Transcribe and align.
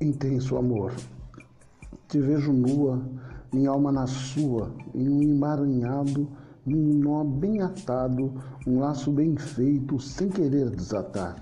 intenso 0.00 0.56
amor. 0.56 0.94
Te 2.08 2.18
vejo 2.18 2.52
nua, 2.52 3.02
minha 3.52 3.70
alma 3.70 3.92
na 3.92 4.06
sua, 4.06 4.72
em 4.94 5.08
um 5.08 5.22
emaranhado, 5.22 6.26
num 6.64 6.94
nó 6.94 7.22
bem 7.22 7.60
atado, 7.60 8.32
um 8.66 8.80
laço 8.80 9.12
bem 9.12 9.36
feito, 9.36 10.00
sem 10.00 10.30
querer 10.30 10.70
desatar. 10.70 11.36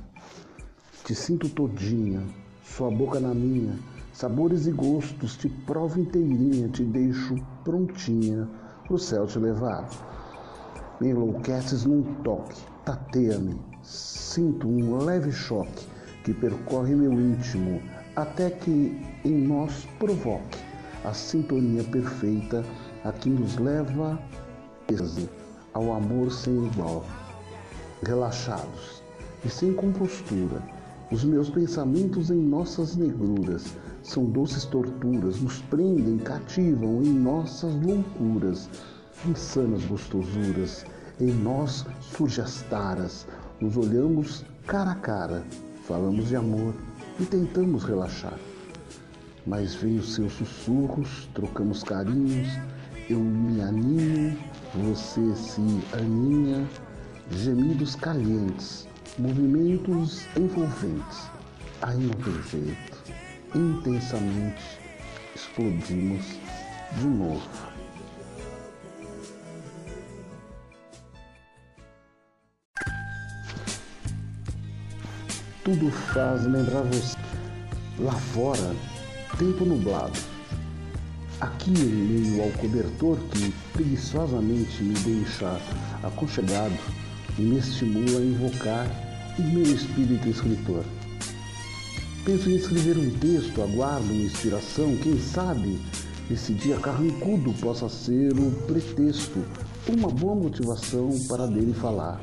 Te 1.05 1.15
sinto 1.15 1.49
todinha, 1.49 2.21
sua 2.65 2.91
boca 2.91 3.21
na 3.21 3.33
minha, 3.33 3.79
sabores 4.13 4.67
e 4.67 4.73
gostos, 4.73 5.37
te 5.37 5.49
provo 5.49 6.01
inteirinha, 6.01 6.69
te 6.69 6.83
deixo 6.83 7.37
prontinha 7.63 8.49
pro 8.87 8.99
céu 8.99 9.27
te 9.27 9.39
levar. 9.39 9.89
Me 11.01 11.11
enlouqueces 11.11 11.85
num 11.85 12.03
toque, 12.25 12.61
tateia-me, 12.85 13.57
sinto 13.83 14.67
um 14.67 14.99
leve 14.99 15.31
choque 15.31 15.87
que 16.25 16.35
percorre 16.35 16.97
meu 16.97 17.13
íntimo, 17.13 17.81
até 18.19 18.51
que 18.51 19.01
em 19.25 19.47
nós 19.47 19.87
provoque 19.97 20.59
a 21.05 21.15
sintonia 21.15 21.85
perfeita 21.85 22.65
a 23.05 23.13
que 23.13 23.31
nos 23.31 23.57
leva 23.59 24.19
ao 25.73 25.93
amor 25.93 26.33
sem 26.33 26.67
igual. 26.67 27.05
Relaxados 28.05 29.05
e 29.45 29.49
sem 29.49 29.73
compostura, 29.73 30.61
os 31.13 31.23
meus 31.23 31.49
pensamentos 31.49 32.29
em 32.29 32.41
nossas 32.41 32.97
negruras 32.97 33.67
são 34.03 34.25
doces 34.25 34.65
torturas, 34.65 35.41
nos 35.41 35.61
prendem, 35.63 36.19
cativam 36.19 37.01
em 37.01 37.13
nossas 37.13 37.73
loucuras, 37.77 38.69
insanas 39.29 39.85
gostosuras. 39.85 40.85
Em 41.21 41.33
nós 41.33 41.87
surge 42.01 42.41
as 42.41 42.63
taras, 42.63 43.29
nos 43.61 43.77
olhamos 43.77 44.45
cara 44.67 44.91
a 44.91 44.97
cara, 44.97 45.45
falamos 45.85 46.27
de 46.27 46.35
amor 46.35 46.75
e 47.19 47.25
tentamos 47.25 47.85
relaxar. 47.85 48.39
Mas 49.47 49.75
vem 49.75 49.99
os 49.99 50.15
seus 50.15 50.33
sussurros, 50.35 51.29
trocamos 51.35 51.83
carinhos, 51.83 52.49
eu 53.09 53.19
me 53.19 53.61
aninho, 53.61 54.39
você 54.75 55.35
se 55.35 55.61
aninha, 55.95 56.67
gemidos 57.31 57.95
calientes, 57.97 58.87
movimentos 59.19 60.27
envolventes. 60.37 61.31
Aí 61.81 61.97
não 61.97 62.15
tem 62.15 62.43
jeito, 62.43 62.99
intensamente 63.55 64.81
explodimos 65.35 66.25
de 66.99 67.07
novo. 67.07 67.68
Tudo 75.65 75.91
faz 75.91 76.45
lembrar 76.47 76.83
você. 76.83 77.17
Lá 77.99 78.13
fora, 78.13 78.75
tempo 79.39 79.65
nublado. 79.65 80.19
Aqui 81.41 81.71
em 81.71 81.75
meio 81.75 82.43
ao 82.43 82.51
cobertor 82.51 83.19
que 83.31 83.53
preguiçosamente 83.73 84.83
me 84.83 84.95
deixa 84.95 85.61
aconchegado 86.03 86.75
e 87.39 87.43
me 87.43 87.59
estimula 87.59 88.19
a 88.19 88.25
invocar 88.25 88.87
o 89.39 89.43
meu 89.43 89.63
espírito 89.63 90.29
escritor. 90.29 90.85
Penso 92.25 92.51
em 92.51 92.57
escrever 92.57 92.99
um 92.99 93.11
texto, 93.19 93.63
aguardo 93.63 94.13
uma 94.13 94.25
inspiração, 94.25 94.97
quem 94.97 95.19
sabe 95.21 95.81
esse 96.31 96.53
dia 96.53 96.77
carrancudo 96.79 97.53
possa 97.55 97.89
ser 97.89 98.33
o 98.33 98.51
pretexto, 98.67 99.43
uma 99.89 100.09
boa 100.09 100.35
motivação 100.35 101.11
para 101.29 101.47
dele 101.47 101.73
falar. 101.73 102.21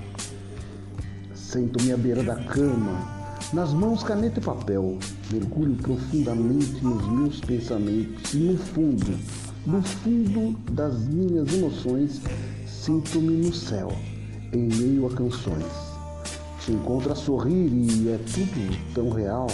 Sento-me 1.33 1.92
à 1.92 1.97
beira 1.97 2.22
da 2.22 2.36
cama, 2.36 3.14
nas 3.53 3.72
mãos, 3.72 4.03
caneta 4.03 4.39
e 4.39 4.44
papel, 4.44 4.97
mergulho 5.31 5.75
profundamente 5.75 6.83
nos 6.83 7.08
meus 7.08 7.39
pensamentos 7.39 8.33
e 8.33 8.38
no 8.38 8.58
fundo, 8.58 9.17
no 9.66 9.81
fundo 9.81 10.58
das 10.72 11.00
minhas 11.08 11.53
emoções, 11.53 12.21
sinto-me 12.67 13.37
no 13.37 13.54
céu, 13.54 13.92
em 14.52 14.67
meio 14.67 15.08
a 15.08 15.09
canções. 15.11 15.65
Te 16.59 16.71
encontro 16.71 17.11
a 17.11 17.15
sorrir 17.15 17.71
e 17.71 18.09
é 18.09 18.17
tudo 18.17 18.93
tão 18.93 19.09
real. 19.09 19.48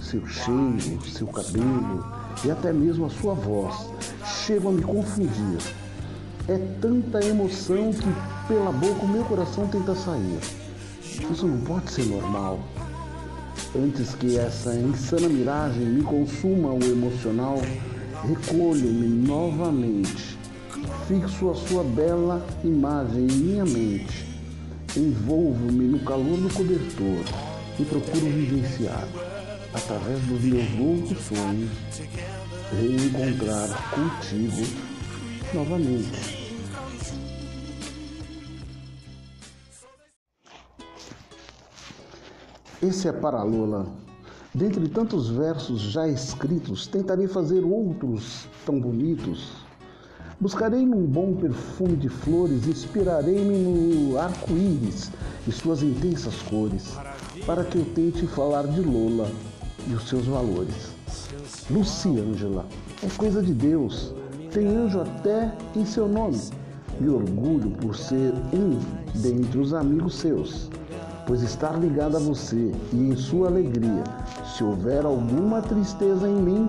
Seu 0.00 0.26
cheiro, 0.26 1.00
seu 1.06 1.26
cabelo 1.26 2.04
e 2.44 2.50
até 2.50 2.72
mesmo 2.72 3.06
a 3.06 3.10
sua 3.10 3.34
voz 3.34 3.88
chegam 4.44 4.70
a 4.70 4.74
me 4.74 4.82
confundir. 4.82 5.58
É 6.48 6.58
tanta 6.80 7.24
emoção 7.24 7.92
que 7.92 8.48
pela 8.48 8.72
boca 8.72 9.04
o 9.04 9.08
meu 9.08 9.24
coração 9.24 9.68
tenta 9.68 9.94
sair. 9.94 10.40
Isso 11.30 11.46
não 11.46 11.60
pode 11.60 11.90
ser 11.90 12.06
normal. 12.06 12.58
Antes 13.74 14.14
que 14.14 14.36
essa 14.36 14.74
insana 14.74 15.30
miragem 15.30 15.86
me 15.86 16.02
consuma 16.02 16.74
o 16.74 16.84
emocional, 16.84 17.56
recolho-me 18.22 19.08
novamente, 19.26 20.36
fixo 21.08 21.48
a 21.48 21.54
sua 21.54 21.82
bela 21.82 22.46
imagem 22.62 23.22
em 23.22 23.32
minha 23.32 23.64
mente, 23.64 24.26
envolvo-me 24.94 25.86
no 25.86 26.00
calor 26.00 26.36
do 26.36 26.52
cobertor 26.52 27.24
e 27.80 27.84
procuro 27.86 28.26
vivenciar, 28.26 29.08
através 29.72 30.20
dos 30.20 30.42
meus 30.42 30.70
loucos 30.78 31.18
sonhos, 31.24 31.70
reencontrar 32.78 33.90
contigo 33.90 34.66
novamente. 35.54 36.41
Esse 42.82 43.06
é 43.06 43.12
para 43.12 43.44
Lola. 43.44 43.86
Dentre 44.52 44.88
tantos 44.88 45.28
versos 45.28 45.80
já 45.80 46.08
escritos, 46.08 46.84
tentarei 46.88 47.28
fazer 47.28 47.62
outros 47.62 48.48
tão 48.66 48.80
bonitos. 48.80 49.52
Buscarei 50.40 50.84
num 50.84 51.06
bom 51.06 51.32
perfume 51.36 51.94
de 51.94 52.08
flores, 52.08 52.66
inspirarei-me 52.66 53.56
no 53.56 54.18
arco-íris 54.18 55.12
e 55.46 55.52
suas 55.52 55.80
intensas 55.80 56.34
cores, 56.42 56.96
para 57.46 57.62
que 57.62 57.78
eu 57.78 57.84
tente 57.94 58.26
falar 58.26 58.66
de 58.66 58.80
Lola 58.80 59.30
e 59.86 59.94
os 59.94 60.08
seus 60.08 60.26
valores. 60.26 60.90
Luciângela 61.70 62.66
é 63.00 63.06
coisa 63.16 63.40
de 63.40 63.54
Deus, 63.54 64.12
tem 64.52 64.66
anjo 64.66 65.00
até 65.02 65.54
em 65.76 65.86
seu 65.86 66.08
nome. 66.08 66.40
Me 67.00 67.08
orgulho 67.08 67.70
por 67.70 67.94
ser 67.94 68.34
um 68.52 68.76
dentre 69.20 69.60
os 69.60 69.72
amigos 69.72 70.16
seus 70.16 70.68
pois 71.26 71.42
estar 71.42 71.78
ligado 71.78 72.16
a 72.16 72.20
você 72.20 72.72
e 72.92 72.96
em 72.96 73.16
sua 73.16 73.48
alegria, 73.48 74.04
se 74.56 74.64
houver 74.64 75.04
alguma 75.04 75.62
tristeza 75.62 76.28
em 76.28 76.34
mim, 76.34 76.68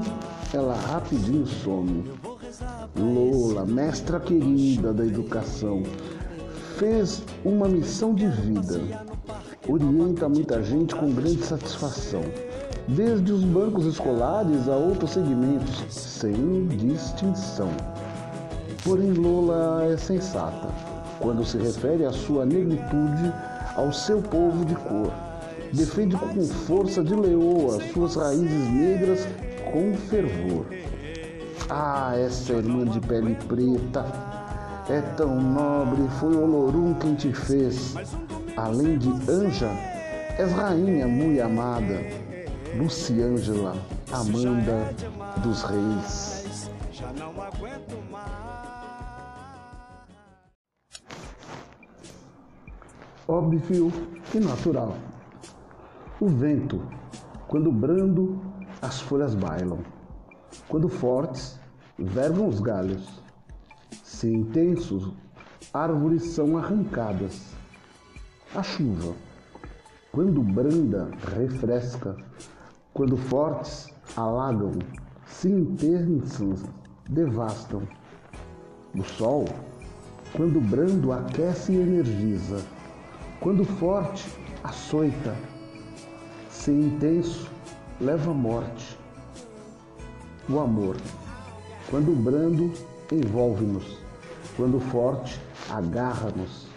ela 0.53 0.75
rapidinho 0.75 1.46
some. 1.46 2.03
Lola, 2.96 3.66
mestra 3.66 4.19
querida 4.19 4.94
da 4.94 5.06
educação, 5.06 5.81
fez 6.78 7.24
uma 7.44 7.68
missão 7.68 8.13
de 8.13 8.28
vida. 8.28 8.80
Orienta 9.68 10.30
muita 10.30 10.62
gente 10.62 10.94
com 10.94 11.12
grande 11.12 11.44
satisfação, 11.44 12.22
desde 12.88 13.31
os 13.31 13.44
bancos 13.44 13.86
escolares 13.86 14.68
a 14.68 14.75
outros 14.75 15.12
segmentos, 15.12 15.84
sem 15.90 16.68
distinção. 16.68 17.69
Porém, 18.84 19.13
Lola 19.13 19.86
é 19.86 19.97
sensata 19.97 20.68
quando 21.19 21.46
se 21.46 21.58
refere 21.58 22.06
à 22.06 22.12
sua 22.12 22.46
negritude 22.46 23.34
ao 23.75 23.91
seu 23.91 24.22
povo 24.22 24.66
de 24.66 24.75
cor. 24.75 25.11
Defende 25.72 26.16
com 26.16 26.44
força 26.44 27.03
de 27.03 27.16
leoa 27.16 27.79
suas 27.91 28.16
raízes 28.16 28.69
negras 28.69 29.28
com 29.72 29.94
fervor. 30.09 30.66
Ah, 31.69 32.13
essa 32.16 32.53
irmã 32.53 32.85
de 32.85 33.00
pele 33.00 33.35
preta 33.47 34.06
é 34.89 35.01
tão 35.16 35.41
nobre, 35.41 36.07
foi 36.19 36.35
Olorum 36.35 36.94
quem 36.95 37.16
te 37.16 37.33
fez. 37.33 37.95
Além 38.56 38.97
de 38.97 39.09
anja, 39.31 39.72
és 40.38 40.51
rainha 40.51 41.07
muito 41.07 41.41
amada, 41.41 42.01
Luciângela, 42.78 43.75
Amanda 44.12 44.94
dos 45.42 45.63
Reis. 45.63 46.43
Óbvio 53.28 53.92
e 54.34 54.40
natural. 54.40 54.96
O 56.20 56.28
vento, 56.28 56.81
quando 57.48 57.72
brando, 57.72 58.40
as 58.81 59.02
folhas 59.02 59.34
bailam. 59.36 59.80
Quando 60.68 60.90
fortes, 60.90 61.60
vergam 61.98 62.48
os 62.48 62.60
galhos. 62.60 63.22
Se 64.04 64.28
intensos, 64.28 65.12
árvores 65.74 66.24
são 66.24 66.58
arrancadas. 66.58 67.54
A 68.56 68.62
chuva, 68.62 69.14
quando 70.12 70.42
branda, 70.42 71.10
refresca. 71.36 72.16
Quando 72.94 73.18
fortes, 73.18 73.90
alagam. 74.16 74.74
Se 75.25 75.50
intensas, 75.50 76.64
devastam. 77.10 77.81
O 78.96 79.04
sol, 79.04 79.46
quando 80.36 80.62
brando, 80.62 81.12
aquece 81.12 81.72
e 81.72 81.81
energiza. 81.81 82.64
Quando 83.44 83.66
forte, 83.66 84.25
açoita. 84.63 85.36
Se 86.50 86.72
intenso, 86.72 87.51
leva 88.00 88.31
à 88.31 88.34
morte. 88.34 88.98
o 90.50 90.62
amor. 90.62 90.95
Quando 91.90 92.16
brando, 92.16 92.72
envolve-nos. 93.12 93.98
Quando 94.56 94.80
forte, 94.80 95.42
agarra-nos. 95.69 96.68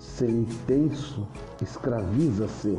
Ser 0.00 0.30
intenso, 0.30 1.28
escraviza-se. 1.62 2.76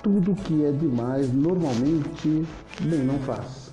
Tudo 0.00 0.36
que 0.36 0.64
é 0.64 0.70
demais 0.70 1.34
normalmente 1.34 2.46
bem 2.82 3.02
não 3.02 3.18
faz. 3.18 3.72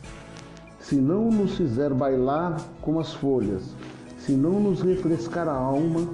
Se 0.80 0.96
não 0.96 1.30
nos 1.30 1.56
fizer 1.56 1.94
bailar 1.94 2.60
como 2.82 3.00
as 3.00 3.14
folhas, 3.14 3.76
se 4.18 4.32
não 4.32 4.60
nos 4.60 4.82
refrescar 4.82 5.48
a 5.48 5.54
alma, 5.54 6.08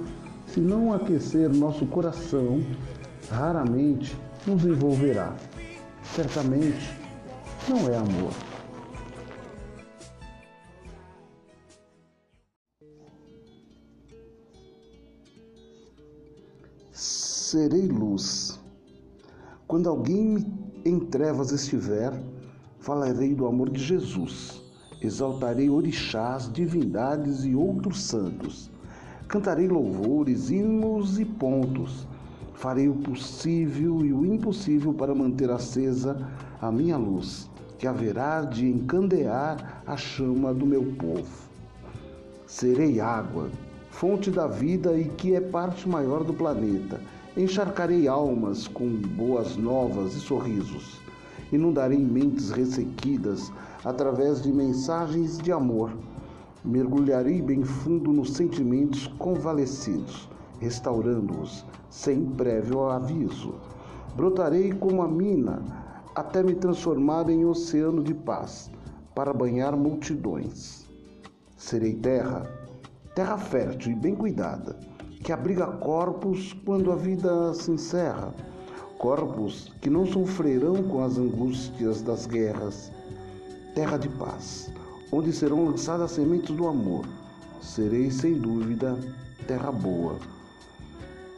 se 0.58 0.62
não 0.64 0.92
aquecer 0.92 1.48
nosso 1.48 1.86
coração, 1.86 2.60
raramente 3.30 4.18
nos 4.44 4.64
envolverá. 4.64 5.36
Certamente 6.02 6.98
não 7.68 7.88
é 7.88 7.96
amor. 7.96 8.32
Serei 16.90 17.86
luz. 17.86 18.58
Quando 19.68 19.88
alguém 19.88 20.44
em 20.84 20.98
trevas 20.98 21.52
estiver, 21.52 22.20
falarei 22.80 23.32
do 23.32 23.46
amor 23.46 23.70
de 23.70 23.80
Jesus. 23.80 24.60
Exaltarei 25.00 25.70
orixás, 25.70 26.52
divindades 26.52 27.44
e 27.44 27.54
outros 27.54 28.02
santos. 28.02 28.72
Cantarei 29.28 29.68
louvores, 29.68 30.50
hinos 30.50 31.20
e 31.20 31.24
pontos. 31.26 32.06
Farei 32.54 32.88
o 32.88 32.94
possível 32.94 34.02
e 34.02 34.10
o 34.10 34.24
impossível 34.24 34.94
para 34.94 35.14
manter 35.14 35.50
acesa 35.50 36.16
a 36.62 36.72
minha 36.72 36.96
luz, 36.96 37.46
que 37.78 37.86
haverá 37.86 38.40
de 38.40 38.66
encandear 38.66 39.82
a 39.86 39.98
chama 39.98 40.54
do 40.54 40.64
meu 40.64 40.82
povo. 40.98 41.46
Serei 42.46 43.00
água, 43.00 43.50
fonte 43.90 44.30
da 44.30 44.46
vida 44.46 44.96
e 44.96 45.04
que 45.04 45.34
é 45.34 45.42
parte 45.42 45.86
maior 45.86 46.24
do 46.24 46.32
planeta. 46.32 46.98
Encharcarei 47.36 48.08
almas 48.08 48.66
com 48.66 48.88
boas 48.88 49.58
novas 49.58 50.14
e 50.14 50.20
sorrisos. 50.20 51.02
Inundarei 51.52 51.98
mentes 51.98 52.50
ressequidas 52.50 53.52
através 53.84 54.42
de 54.42 54.50
mensagens 54.50 55.36
de 55.36 55.52
amor. 55.52 55.92
Mergulharei 56.68 57.40
bem 57.40 57.64
fundo 57.64 58.12
nos 58.12 58.34
sentimentos 58.34 59.06
convalescidos, 59.18 60.28
restaurando-os 60.60 61.64
sem 61.88 62.26
prévio 62.26 62.90
aviso. 62.90 63.54
Brotarei 64.14 64.74
como 64.74 65.00
a 65.00 65.08
mina 65.08 65.62
até 66.14 66.42
me 66.42 66.54
transformar 66.54 67.30
em 67.30 67.46
oceano 67.46 68.04
de 68.04 68.12
paz 68.12 68.70
para 69.14 69.32
banhar 69.32 69.74
multidões. 69.74 70.86
Serei 71.56 71.94
terra, 71.94 72.46
terra 73.14 73.38
fértil 73.38 73.92
e 73.92 73.96
bem 73.96 74.14
cuidada, 74.14 74.78
que 75.24 75.32
abriga 75.32 75.66
corpos 75.68 76.52
quando 76.66 76.92
a 76.92 76.96
vida 76.96 77.54
se 77.54 77.70
encerra, 77.70 78.34
corpos 78.98 79.72
que 79.80 79.88
não 79.88 80.04
sofrerão 80.04 80.82
com 80.82 81.02
as 81.02 81.16
angústias 81.16 82.02
das 82.02 82.26
guerras. 82.26 82.92
Terra 83.74 83.96
de 83.96 84.10
paz, 84.10 84.70
onde 85.10 85.32
serão 85.32 85.64
lançadas 85.64 86.12
sementes 86.12 86.54
do 86.54 86.66
amor. 86.66 87.06
Serei 87.60 88.10
sem 88.10 88.34
dúvida 88.34 88.98
terra 89.46 89.72
boa. 89.72 90.18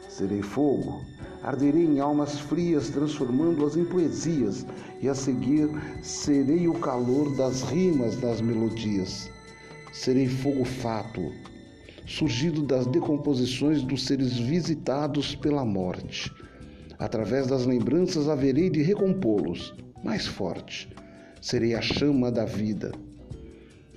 Serei 0.07 0.41
fogo, 0.41 1.01
arderei 1.41 1.85
em 1.85 1.99
almas 1.99 2.37
frias, 2.37 2.89
transformando-as 2.89 3.77
em 3.77 3.85
poesias, 3.85 4.65
e 5.01 5.07
a 5.07 5.15
seguir 5.15 5.69
serei 6.03 6.67
o 6.67 6.73
calor 6.73 7.35
das 7.35 7.61
rimas 7.63 8.17
das 8.17 8.41
melodias. 8.41 9.29
Serei 9.93 10.27
fogo 10.27 10.65
fato, 10.65 11.31
surgido 12.05 12.61
das 12.61 12.85
decomposições 12.87 13.81
dos 13.81 14.05
seres 14.05 14.37
visitados 14.37 15.33
pela 15.35 15.63
morte. 15.63 16.31
Através 16.99 17.47
das 17.47 17.65
lembranças 17.65 18.27
haverei 18.29 18.69
de 18.69 18.81
recompô-los, 18.83 19.73
mais 20.03 20.27
forte. 20.27 20.89
Serei 21.41 21.73
a 21.73 21.81
chama 21.81 22.31
da 22.31 22.45
vida. 22.45 22.91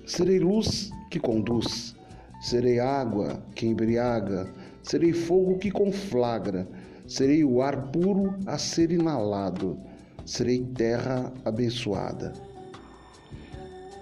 Serei 0.07 0.39
luz 0.39 0.91
que 1.11 1.19
conduz. 1.19 1.97
Serei 2.41 2.79
água 2.79 3.43
que 3.55 3.67
embriaga. 3.67 4.47
Serei 4.83 5.13
fogo 5.13 5.59
que 5.59 5.71
conflagra 5.71 6.69
serei 7.07 7.45
o 7.45 7.61
ar 7.61 7.89
puro 7.89 8.35
a 8.47 8.57
ser 8.57 8.91
inalado, 8.91 9.79
serei 10.25 10.61
terra 10.61 11.33
abençoada. 11.45 12.33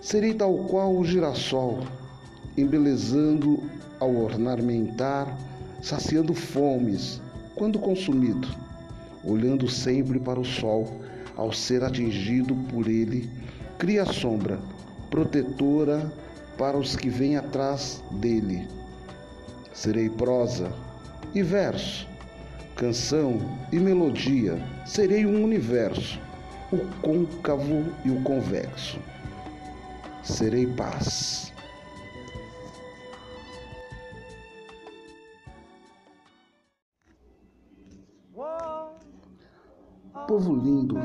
Serei 0.01 0.35
tal 0.35 0.65
qual 0.67 0.95
o 0.97 1.05
girassol, 1.05 1.81
embelezando 2.57 3.63
ao 3.99 4.15
ornamentar, 4.15 5.37
saciando 5.83 6.35
fomes, 6.35 7.21
quando 7.57 7.79
consumido, 7.79 8.49
olhando 9.25 9.69
sempre 9.69 10.19
para 10.19 10.41
o 10.41 10.45
sol, 10.45 11.01
ao 11.37 11.53
ser 11.53 11.83
atingido 11.83 12.55
por 12.71 12.89
ele, 12.89 13.29
cria 13.79 14.05
sombra, 14.05 14.61
protetora 15.13 16.11
para 16.57 16.79
os 16.79 16.97
que 16.97 17.11
vêm 17.11 17.37
atrás 17.37 18.03
dele. 18.13 18.67
Serei 19.75 20.09
prosa 20.09 20.73
e 21.35 21.43
verso, 21.43 22.09
canção 22.75 23.39
e 23.71 23.79
melodia, 23.79 24.59
serei 24.87 25.27
um 25.27 25.45
universo, 25.45 26.19
o 26.73 26.79
côncavo 27.03 27.93
e 28.07 28.11
o 28.11 28.23
convexo. 28.23 28.99
Serei 30.23 30.67
paz. 30.67 31.53
Povo 40.27 40.55
lindo, 40.55 40.97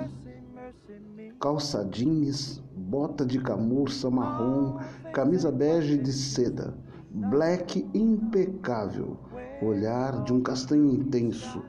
calça 1.42 1.84
jeans, 1.92 2.62
bota 2.88 3.26
de 3.26 3.40
camurça 3.40 4.10
marrom, 4.10 4.78
camisa 5.12 5.52
bege 5.52 5.98
de 5.98 6.14
seda, 6.14 6.74
black 7.10 7.86
impecável 7.94 9.18
olhar 9.62 10.24
de 10.24 10.32
um 10.32 10.40
castanho 10.42 10.90
intenso, 10.90 11.62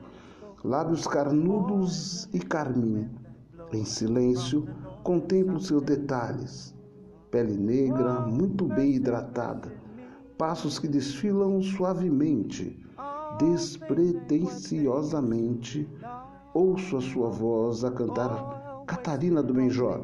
lábios 0.63 1.05
carnudos 1.05 2.29
e 2.33 2.39
carmim. 2.39 3.09
Em 3.73 3.83
silêncio, 3.83 4.65
contemplo 5.03 5.59
seus 5.59 5.83
detalhes. 5.83 6.73
Pele 7.29 7.57
negra, 7.57 8.21
muito 8.21 8.63
bem 8.65 8.93
hidratada, 8.93 9.73
passos 10.37 10.79
que 10.79 10.87
desfilam 10.87 11.61
suavemente, 11.61 12.81
despretensiosamente. 13.37 15.85
Ouço 16.53 16.95
a 16.97 17.01
sua 17.01 17.29
voz 17.29 17.83
a 17.83 17.91
cantar 17.91 18.83
Catarina 18.87 19.43
do 19.43 19.53
Benjó, 19.53 20.01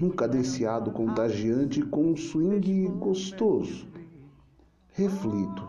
num 0.00 0.10
cadenciado 0.10 0.90
contagiante 0.90 1.82
com 1.82 2.12
um 2.12 2.16
swing 2.16 2.88
gostoso. 2.98 3.86
Reflito 4.88 5.62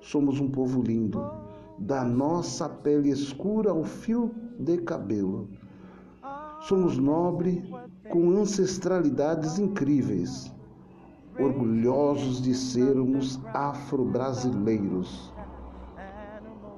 Somos 0.00 0.40
um 0.40 0.48
povo 0.48 0.82
lindo, 0.82 1.30
da 1.78 2.02
nossa 2.04 2.68
pele 2.68 3.10
escura 3.10 3.70
ao 3.70 3.84
fio 3.84 4.34
de 4.58 4.78
cabelo. 4.78 5.48
Somos 6.60 6.96
nobre, 6.96 7.62
com 8.10 8.30
ancestralidades 8.30 9.58
incríveis, 9.58 10.50
orgulhosos 11.38 12.40
de 12.40 12.54
sermos 12.54 13.38
afro-brasileiros. 13.52 15.34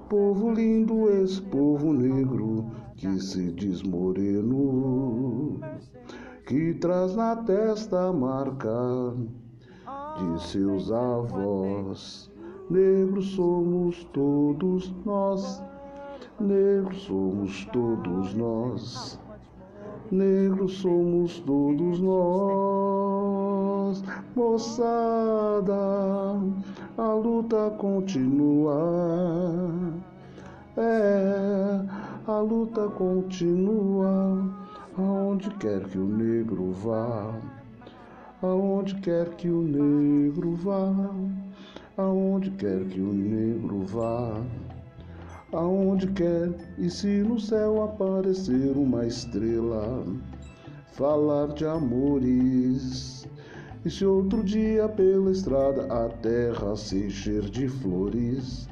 Povo 0.09 0.53
lindo, 0.53 1.09
esse 1.11 1.41
povo 1.43 1.93
negro 1.93 2.67
que 2.97 3.21
se 3.21 3.53
diz 3.53 3.83
moreno, 3.83 5.61
que 6.53 6.75
traz 6.75 7.17
na 7.17 7.35
testa 7.35 8.09
a 8.09 8.13
marca 8.13 9.15
de 10.19 10.43
seus 10.49 10.93
avós. 10.93 12.31
Negros 12.69 13.35
somos 13.35 14.05
todos 14.13 14.93
nós, 15.07 15.63
negros 16.39 17.05
somos 17.05 17.65
todos 17.73 18.35
nós, 18.35 19.19
negros 20.11 20.75
somos 20.75 21.41
todos 21.41 22.01
nós. 22.01 24.05
Moçada, 24.37 25.73
a 26.99 27.15
luta 27.15 27.71
continua. 27.79 28.77
É, 30.77 31.81
a 32.27 32.39
luta 32.41 32.89
continua. 32.89 34.62
Aonde 34.97 35.51
quer 35.57 35.85
que 35.85 35.99
o 35.99 36.07
negro 36.07 36.73
vá, 36.73 37.35
aonde 38.43 38.95
quer 38.97 39.31
que 39.37 39.49
o 39.49 39.63
negro 39.63 40.55
vá 40.55 40.93
aonde 41.97 42.51
quer 42.53 42.85
que 42.87 43.01
o 43.01 43.13
negro 43.13 43.83
vá, 43.83 44.43
aonde 45.53 46.07
quer, 46.09 46.51
e 46.79 46.89
se 46.89 47.23
no 47.23 47.39
céu 47.39 47.83
aparecer 47.83 48.77
uma 48.77 49.07
estrela, 49.07 50.05
falar 50.93 51.49
de 51.49 51.67
amores. 51.67 53.27
E 53.85 53.91
se 53.91 54.05
outro 54.05 54.43
dia 54.45 54.89
pela 54.89 55.31
estrada 55.31 55.85
a 55.93 56.09
terra 56.09 56.77
se 56.77 57.07
encher 57.07 57.43
de 57.43 57.69
flores, 57.69 58.69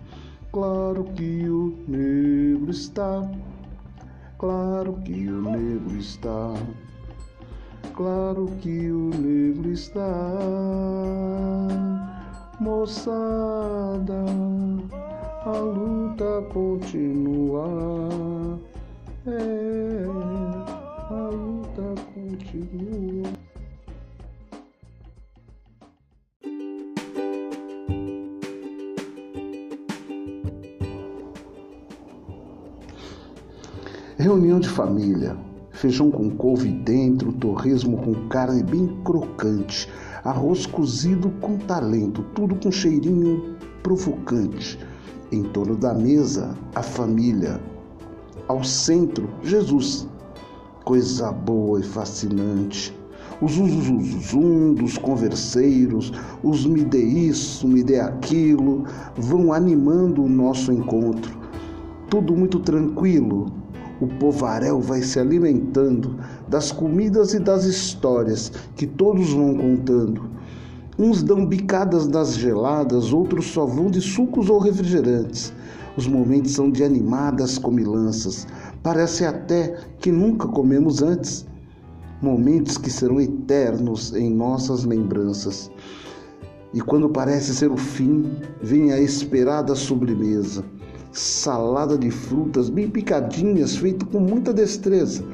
claro 0.53 1.05
que 1.05 1.49
o 1.49 1.77
negro 1.87 2.71
está, 2.71 3.29
claro 4.41 4.95
que 5.05 5.29
o 5.29 5.43
negro 5.43 5.99
está, 5.99 6.55
claro 7.95 8.47
que 8.63 8.91
o 8.91 9.11
negro 9.11 9.71
está, 9.71 10.01
moçada, 12.59 14.25
a 15.45 15.59
luta 15.59 16.41
continua. 16.55 17.69
É, 19.27 20.07
a 21.11 21.29
luta 21.29 22.03
continua. 22.15 23.29
Reunião 34.21 34.61
de 34.61 34.69
família. 34.69 35.35
Feijão 35.71 36.11
com 36.11 36.29
couve 36.29 36.69
dentro, 36.69 37.33
torresmo 37.33 37.97
com 37.97 38.29
carne 38.29 38.63
bem 38.63 38.87
crocante, 39.03 39.89
arroz 40.23 40.67
cozido 40.67 41.31
com 41.41 41.57
talento, 41.57 42.23
tudo 42.35 42.55
com 42.57 42.71
cheirinho 42.71 43.57
provocante. 43.83 44.79
Em 45.33 45.43
torno 45.43 45.75
da 45.75 45.95
mesa, 45.95 46.55
a 46.75 46.83
família. 46.83 47.63
Ao 48.47 48.63
centro, 48.63 49.27
Jesus. 49.43 50.07
Coisa 50.85 51.33
boa 51.33 51.81
e 51.81 51.83
fascinante. 51.83 52.95
Os 53.41 53.53
zum 53.53 54.75
dos 54.75 54.99
converseiros, 54.99 56.13
os 56.43 56.67
me 56.67 56.85
dê 56.85 57.03
isso, 57.03 57.67
me 57.67 57.83
dê 57.83 57.99
aquilo, 57.99 58.85
vão 59.17 59.51
animando 59.51 60.23
o 60.23 60.29
nosso 60.29 60.71
encontro. 60.71 61.41
Tudo 62.11 62.37
muito 62.37 62.59
tranquilo, 62.59 63.47
o 64.01 64.07
povaréu 64.07 64.81
vai 64.81 65.03
se 65.03 65.19
alimentando 65.19 66.17
das 66.49 66.73
comidas 66.73 67.35
e 67.35 67.39
das 67.39 67.65
histórias 67.65 68.51
que 68.75 68.87
todos 68.87 69.33
vão 69.33 69.55
contando. 69.55 70.23
Uns 70.99 71.23
dão 71.23 71.45
bicadas 71.47 72.09
nas 72.09 72.35
geladas, 72.35 73.13
outros 73.13 73.47
só 73.47 73.67
vão 73.67 73.91
de 73.91 74.01
sucos 74.01 74.49
ou 74.49 74.59
refrigerantes. 74.59 75.53
Os 75.97 76.07
momentos 76.07 76.53
são 76.53 76.71
de 76.71 76.83
animadas 76.83 77.59
comilanças. 77.59 78.47
Parece 78.83 79.25
até 79.25 79.77
que 79.99 80.11
nunca 80.11 80.49
comemos 80.49 81.03
antes. 81.03 81.47
Momentos 82.23 82.79
que 82.79 82.91
serão 82.91 83.21
eternos 83.21 84.15
em 84.15 84.31
nossas 84.31 84.85
lembranças. 84.85 85.71
E 86.73 86.81
quando 86.81 87.09
parece 87.09 87.55
ser 87.55 87.71
o 87.71 87.77
fim, 87.77 88.31
vem 88.63 88.93
a 88.93 89.01
esperada 89.01 89.75
sobremesa 89.75 90.65
salada 91.13 91.99
de 91.99 92.11
frutas 92.11 92.69
bem 92.69 92.89
picadinhas, 92.89 93.77
feito 93.77 94.07
com 94.07 94.21
muita 94.21 94.53
destreza, 94.53 95.25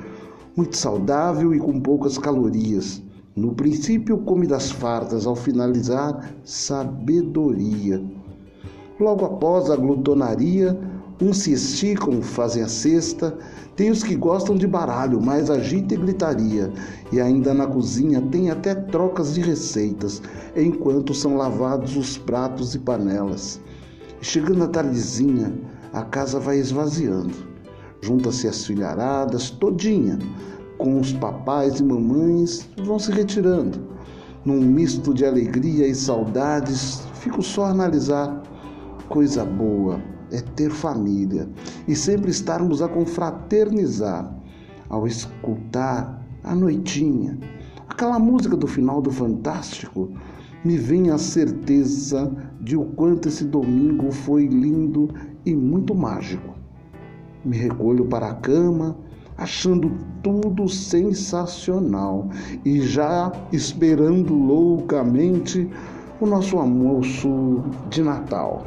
muito 0.56 0.76
saudável 0.76 1.54
e 1.54 1.59
com 1.59 1.80
poucas 1.80 2.16
calorias. 2.16 3.02
No 3.35 3.54
princípio, 3.54 4.16
comidas 4.18 4.71
fartas, 4.71 5.26
ao 5.26 5.37
finalizar, 5.37 6.35
sabedoria. 6.42 8.02
Logo 8.99 9.26
após 9.26 9.71
a 9.71 9.76
glutonaria, 9.76 10.78
uns 11.21 11.38
se 11.38 11.52
esticam, 11.52 12.23
fazem 12.23 12.62
a 12.62 12.68
cesta, 12.68 13.37
tem 13.76 13.90
os 13.90 14.02
que 14.02 14.16
gostam 14.16 14.56
de 14.56 14.66
baralho, 14.66 15.21
mais 15.21 15.50
agita 15.50 15.92
e 15.92 15.99
gritaria, 15.99 16.73
e 17.12 17.21
ainda 17.21 17.52
na 17.52 17.66
cozinha 17.66 18.23
tem 18.23 18.50
até 18.50 18.75
trocas 18.75 19.35
de 19.35 19.42
receitas, 19.42 20.23
enquanto 20.56 21.12
são 21.12 21.37
lavados 21.37 21.95
os 21.95 22.16
pratos 22.16 22.75
e 22.75 22.78
panelas. 22.78 23.61
Chegando 24.21 24.65
a 24.65 24.69
tardezinha, 24.69 25.53
a 25.93 26.03
casa 26.03 26.41
vai 26.41 26.59
esvaziando. 26.59 27.35
Junta-se 28.01 28.49
as 28.49 28.65
filharadas 28.67 29.51
todinha, 29.51 30.19
com 30.79 31.01
os 31.01 31.13
papais 31.13 31.81
e 31.81 31.85
mamães 31.85 32.69
vão 32.85 32.99
se 32.99 33.13
retirando. 33.13 33.79
Num 34.45 34.61
misto 34.61 35.13
de 35.13 35.25
alegria 35.25 35.87
e 35.87 35.95
saudades, 35.95 37.03
fico 37.15 37.43
só 37.43 37.67
a 37.67 37.71
analisar. 37.71 38.43
Coisa 39.09 39.45
boa 39.45 40.01
é 40.31 40.41
ter 40.41 40.71
família 40.71 41.49
e 41.87 41.95
sempre 41.95 42.31
estarmos 42.31 42.83
a 42.83 42.89
confraternizar. 42.89 44.35
Ao 44.89 45.07
escutar 45.07 46.25
a 46.45 46.55
noitinha, 46.55 47.39
aquela 47.89 48.19
música 48.19 48.57
do 48.57 48.67
final 48.67 49.03
do 49.03 49.11
Fantástico, 49.11 50.11
me 50.67 50.77
vem 50.77 51.11
a 51.11 51.17
certeza 51.17 52.29
de 52.61 52.77
o 52.77 52.85
quanto 52.85 53.29
esse 53.29 53.45
domingo 53.45 54.11
foi 54.11 54.47
lindo 54.47 55.09
e 55.45 55.55
muito 55.55 55.95
mágico. 55.95 56.57
Me 57.45 57.57
recolho 57.57 58.05
para 58.07 58.31
a 58.31 58.35
cama, 58.35 58.97
achando 59.39 59.93
tudo 60.25 60.69
sensacional 60.69 62.29
e 62.65 62.81
já 62.81 63.31
esperando 63.53 64.35
loucamente 64.35 65.71
o 66.21 66.27
nosso 66.27 66.59
almoço 66.59 67.63
de 67.89 68.03
Natal. 68.03 68.67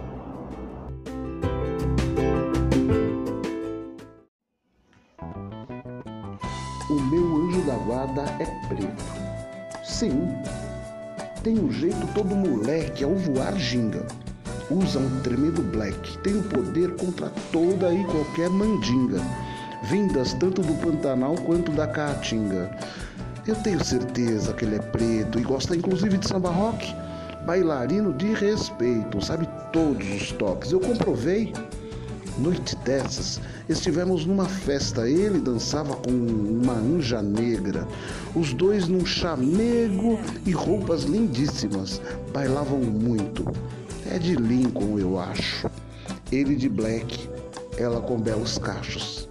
O 6.89 7.01
meu 7.11 7.35
anjo 7.35 7.61
da 7.67 7.75
guarda 7.85 8.21
é 8.39 8.45
preto. 8.69 9.03
Sim, 9.83 10.29
tem 11.43 11.59
um 11.59 11.71
jeito 11.71 12.07
todo 12.13 12.35
moleque 12.35 13.03
ao 13.03 13.15
voar 13.15 13.57
ginga. 13.57 14.05
Usa 14.69 14.99
um 14.99 15.21
tremendo 15.21 15.61
black, 15.61 16.17
tem 16.19 16.37
o 16.37 16.43
poder 16.43 16.95
contra 16.95 17.29
toda 17.51 17.93
e 17.93 18.03
qualquer 18.05 18.49
mandinga. 18.49 19.19
Vindas 19.83 20.33
tanto 20.33 20.61
do 20.61 20.73
Pantanal 20.75 21.35
quanto 21.35 21.71
da 21.71 21.87
Caatinga. 21.87 22.69
Eu 23.47 23.55
tenho 23.55 23.83
certeza 23.83 24.53
que 24.53 24.65
ele 24.65 24.75
é 24.75 24.79
preto 24.79 25.39
e 25.39 25.43
gosta 25.43 25.75
inclusive 25.75 26.17
de 26.17 26.27
samba 26.27 26.49
rock. 26.49 26.93
Bailarino 27.45 28.13
de 28.13 28.33
respeito, 28.33 29.23
sabe 29.25 29.49
todos 29.71 30.07
os 30.07 30.31
toques. 30.33 30.71
Eu 30.71 30.79
comprovei. 30.79 31.53
Noite 32.39 32.73
dessas, 32.85 33.41
estivemos 33.67 34.25
numa 34.25 34.45
festa. 34.45 35.09
Ele 35.09 35.39
dançava 35.39 35.93
com 35.97 36.09
uma 36.09 36.73
anja 36.73 37.21
negra, 37.21 37.85
os 38.33 38.53
dois 38.53 38.87
num 38.87 39.05
chamego 39.05 40.17
e 40.45 40.51
roupas 40.51 41.03
lindíssimas. 41.03 42.01
Bailavam 42.31 42.79
muito. 42.79 43.45
É 44.09 44.17
de 44.17 44.35
Lincoln, 44.35 44.97
eu 44.97 45.19
acho. 45.19 45.69
Ele 46.31 46.55
de 46.55 46.69
black, 46.69 47.29
ela 47.77 47.99
com 47.99 48.17
belos 48.17 48.57
cachos. 48.57 49.27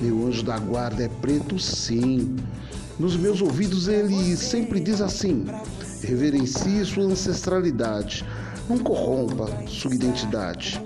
Meu 0.00 0.26
anjo 0.26 0.42
da 0.42 0.58
guarda 0.58 1.04
é 1.04 1.08
preto, 1.08 1.56
sim. 1.58 2.34
Nos 2.98 3.16
meus 3.16 3.40
ouvidos 3.40 3.86
ele 3.86 4.36
sempre 4.36 4.80
diz 4.80 5.00
assim: 5.00 5.46
reverencie 6.02 6.84
sua 6.84 7.04
ancestralidade, 7.04 8.24
não 8.68 8.78
corrompa 8.78 9.46
sua 9.68 9.94
identidade. 9.94 10.82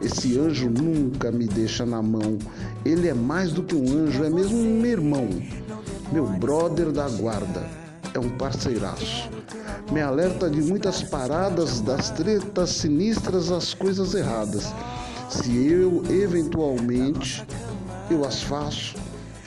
Esse 0.00 0.38
anjo 0.38 0.70
nunca 0.70 1.30
me 1.30 1.46
deixa 1.46 1.84
na 1.84 2.02
mão. 2.02 2.38
Ele 2.84 3.08
é 3.08 3.14
mais 3.14 3.52
do 3.52 3.62
que 3.62 3.74
um 3.74 4.04
anjo, 4.04 4.24
é 4.24 4.30
mesmo 4.30 4.58
um 4.58 4.84
irmão. 4.84 5.28
Meu 6.12 6.26
brother 6.26 6.90
da 6.90 7.08
guarda. 7.08 7.66
É 8.14 8.18
um 8.18 8.30
parceiraço. 8.30 9.28
Me 9.92 10.00
alerta 10.00 10.50
de 10.50 10.60
muitas 10.62 11.02
paradas, 11.02 11.80
das 11.80 12.10
tretas 12.10 12.70
sinistras 12.70 13.50
às 13.50 13.74
coisas 13.74 14.14
erradas. 14.14 14.72
Se 15.28 15.54
eu 15.66 16.02
eventualmente 16.10 17.44
eu 18.10 18.24
as 18.24 18.42
faço, 18.42 18.94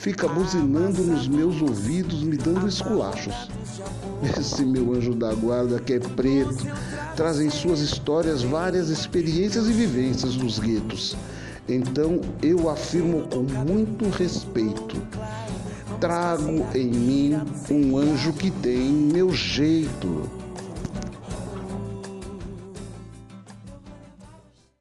fica 0.01 0.27
buzinando 0.27 1.03
nos 1.03 1.27
meus 1.27 1.61
ouvidos, 1.61 2.23
me 2.23 2.35
dando 2.35 2.67
esculachos. 2.67 3.47
Esse 4.35 4.65
meu 4.65 4.95
anjo 4.95 5.13
da 5.13 5.31
guarda 5.35 5.79
que 5.79 5.93
é 5.93 5.99
preto, 5.99 6.65
traz 7.15 7.39
em 7.39 7.51
suas 7.51 7.81
histórias 7.81 8.41
várias 8.41 8.89
experiências 8.89 9.67
e 9.67 9.71
vivências 9.71 10.35
dos 10.35 10.57
guetos. 10.57 11.15
Então 11.69 12.19
eu 12.41 12.67
afirmo 12.67 13.27
com 13.27 13.43
muito 13.43 14.09
respeito: 14.09 14.99
trago 15.99 16.65
em 16.73 16.87
mim 16.87 17.39
um 17.69 17.95
anjo 17.95 18.33
que 18.33 18.49
tem 18.49 18.91
meu 18.91 19.31
jeito. 19.31 20.40